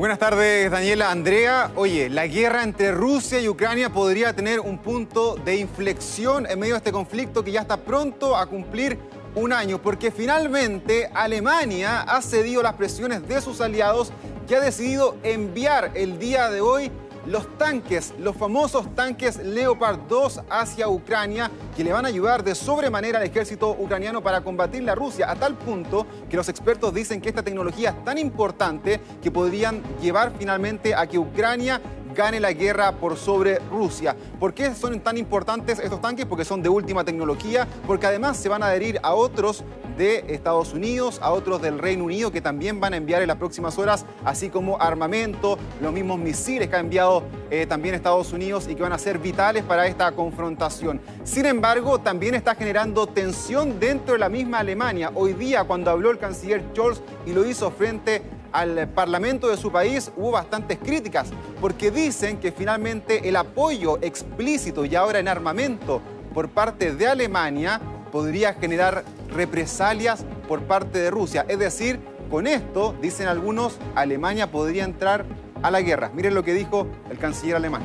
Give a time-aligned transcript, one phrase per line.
[0.00, 1.10] Buenas tardes, Daniela.
[1.10, 6.58] Andrea, oye, la guerra entre Rusia y Ucrania podría tener un punto de inflexión en
[6.58, 8.98] medio de este conflicto que ya está pronto a cumplir
[9.34, 14.10] un año, porque finalmente Alemania ha cedido las presiones de sus aliados
[14.48, 16.90] y ha decidido enviar el día de hoy
[17.26, 22.54] los tanques, los famosos tanques Leopard 2 hacia Ucrania, que le van a ayudar de
[22.54, 27.20] sobremanera al ejército ucraniano para combatir la Rusia, a tal punto que los expertos dicen
[27.20, 31.80] que esta tecnología es tan importante que podrían llevar finalmente a que Ucrania
[32.20, 34.14] gane la guerra por sobre Rusia.
[34.38, 36.26] ¿Por qué son tan importantes estos tanques?
[36.26, 39.64] Porque son de última tecnología, porque además se van a adherir a otros
[39.96, 43.38] de Estados Unidos, a otros del Reino Unido que también van a enviar en las
[43.38, 48.68] próximas horas, así como armamento, los mismos misiles que ha enviado eh, también Estados Unidos
[48.68, 51.00] y que van a ser vitales para esta confrontación.
[51.24, 55.10] Sin embargo, también está generando tensión dentro de la misma Alemania.
[55.14, 58.22] Hoy día, cuando habló el canciller Scholz y lo hizo frente
[58.52, 64.84] al Parlamento de su país hubo bastantes críticas, porque dicen que finalmente el apoyo explícito
[64.84, 66.00] y ahora en armamento
[66.34, 71.44] por parte de Alemania podría generar represalias por parte de Rusia.
[71.48, 75.24] Es decir, con esto, dicen algunos, Alemania podría entrar
[75.62, 76.10] a la guerra.
[76.14, 77.82] Miren lo que dijo el canciller alemán.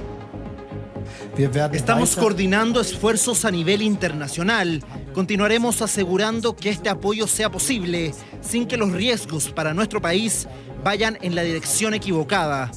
[1.74, 4.84] Estamos coordinando esfuerzos a nivel internacional.
[5.14, 10.48] Continuaremos asegurando que este apoyo sea posible sin que los riesgos para nuestro país
[10.84, 12.72] vayan en la dirección equivocada.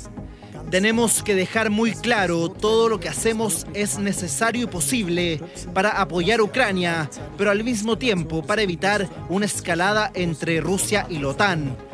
[0.70, 5.40] Tenemos que dejar muy claro, todo lo que hacemos es necesario y posible
[5.72, 11.20] para apoyar a Ucrania, pero al mismo tiempo para evitar una escalada entre Rusia y
[11.20, 11.87] la OTAN.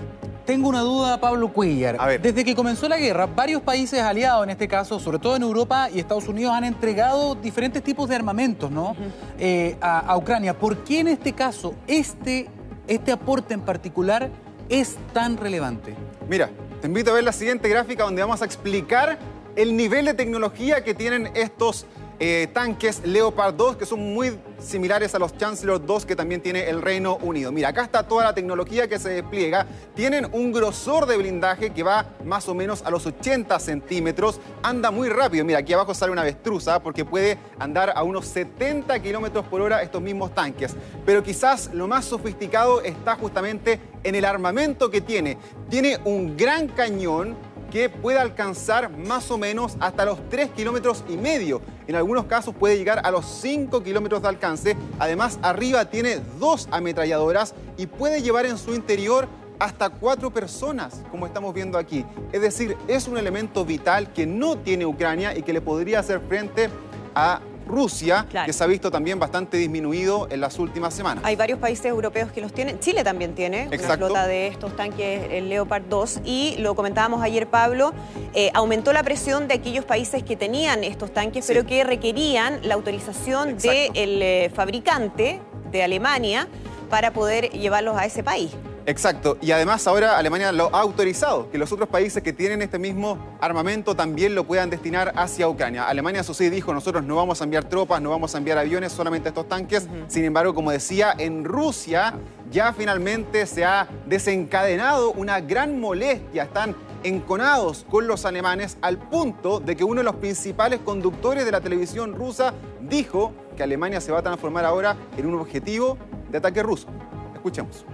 [0.44, 2.20] Tengo una duda, Pablo Cuellar.
[2.20, 5.88] Desde que comenzó la guerra, varios países aliados, en este caso, sobre todo en Europa
[5.90, 8.94] y Estados Unidos, han entregado diferentes tipos de armamentos ¿no?
[9.38, 10.58] Eh, a, Ucrania.
[10.58, 12.48] ¿Por qué en este caso este,
[12.86, 14.28] este aporte en particular
[14.68, 15.94] es tan relevante?
[16.28, 16.50] Mira,
[16.82, 19.18] te invito a ver la siguiente gráfica donde vamos a explicar
[19.56, 21.86] el nivel de tecnología que tienen estos
[22.20, 26.68] eh, tanques Leopard 2 que son muy similares a los Chancellor 2 que también tiene
[26.68, 27.52] el Reino Unido.
[27.52, 29.66] Mira, acá está toda la tecnología que se despliega.
[29.94, 34.40] Tienen un grosor de blindaje que va más o menos a los 80 centímetros.
[34.62, 35.44] Anda muy rápido.
[35.44, 39.82] Mira, aquí abajo sale una avestruza porque puede andar a unos 70 kilómetros por hora
[39.82, 40.74] estos mismos tanques.
[41.04, 45.38] Pero quizás lo más sofisticado está justamente en el armamento que tiene.
[45.68, 47.36] Tiene un gran cañón
[47.74, 51.60] que puede alcanzar más o menos hasta los 3 kilómetros y medio.
[51.88, 54.76] En algunos casos puede llegar a los 5 kilómetros de alcance.
[55.00, 59.26] Además, arriba tiene dos ametralladoras y puede llevar en su interior
[59.58, 62.06] hasta cuatro personas, como estamos viendo aquí.
[62.30, 66.20] Es decir, es un elemento vital que no tiene Ucrania y que le podría hacer
[66.28, 66.70] frente
[67.16, 71.24] a Rusia, que se ha visto también bastante disminuido en las últimas semanas.
[71.24, 72.78] Hay varios países europeos que los tienen.
[72.80, 77.46] Chile también tiene una flota de estos tanques, el Leopard 2, y lo comentábamos ayer,
[77.46, 77.92] Pablo,
[78.34, 82.74] eh, aumentó la presión de aquellos países que tenían estos tanques, pero que requerían la
[82.74, 86.48] autorización del eh, fabricante de Alemania
[86.90, 88.50] para poder llevarlos a ese país.
[88.86, 92.78] Exacto, y además ahora Alemania lo ha autorizado, que los otros países que tienen este
[92.78, 95.88] mismo armamento también lo puedan destinar hacia Ucrania.
[95.88, 98.92] Alemania, eso sí, dijo, nosotros no vamos a enviar tropas, no vamos a enviar aviones,
[98.92, 99.88] solamente estos tanques.
[100.08, 102.12] Sin embargo, como decía, en Rusia
[102.50, 106.42] ya finalmente se ha desencadenado una gran molestia.
[106.42, 111.52] Están enconados con los alemanes al punto de que uno de los principales conductores de
[111.52, 112.52] la televisión rusa
[112.82, 115.96] dijo que Alemania se va a transformar ahora en un objetivo
[116.30, 116.88] de ataque ruso.
[117.34, 117.86] Escuchemos.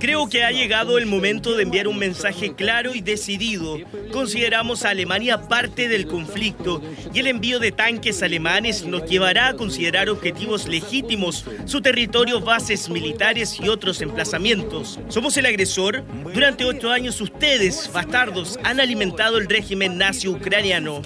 [0.00, 3.78] Creo que ha llegado el momento de enviar un mensaje claro y decidido.
[4.10, 6.82] Consideramos a Alemania parte del conflicto
[7.14, 12.90] y el envío de tanques alemanes nos llevará a considerar objetivos legítimos, su territorio, bases
[12.90, 14.98] militares y otros emplazamientos.
[15.06, 16.02] ¿Somos el agresor?
[16.34, 21.00] Durante ocho años ustedes, bastardos, han alimentado el régimen nazi ucraniano.